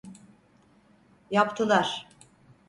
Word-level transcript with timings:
Yaptılar. 1.31 2.07